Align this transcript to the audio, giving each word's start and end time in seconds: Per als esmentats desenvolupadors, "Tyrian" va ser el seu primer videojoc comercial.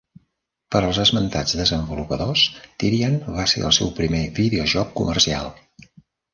Per 0.75 0.79
als 0.87 0.99
esmentats 1.03 1.57
desenvolupadors, 1.59 2.47
"Tyrian" 2.85 3.21
va 3.37 3.47
ser 3.55 3.63
el 3.71 3.79
seu 3.81 3.95
primer 4.03 4.25
videojoc 4.43 4.93
comercial. 5.01 5.55